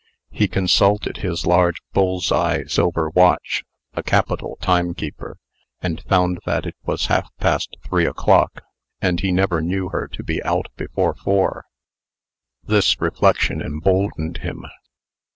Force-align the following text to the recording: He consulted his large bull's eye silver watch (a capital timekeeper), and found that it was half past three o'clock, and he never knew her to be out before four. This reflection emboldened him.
He 0.31 0.47
consulted 0.47 1.17
his 1.17 1.45
large 1.45 1.79
bull's 1.93 2.31
eye 2.31 2.63
silver 2.63 3.11
watch 3.11 3.63
(a 3.93 4.01
capital 4.01 4.57
timekeeper), 4.59 5.37
and 5.79 6.01
found 6.01 6.39
that 6.43 6.65
it 6.65 6.73
was 6.83 7.05
half 7.05 7.29
past 7.37 7.77
three 7.85 8.07
o'clock, 8.07 8.63
and 8.99 9.19
he 9.19 9.31
never 9.31 9.61
knew 9.61 9.89
her 9.89 10.07
to 10.07 10.23
be 10.23 10.41
out 10.41 10.69
before 10.75 11.13
four. 11.13 11.65
This 12.63 12.99
reflection 12.99 13.61
emboldened 13.61 14.37
him. 14.39 14.65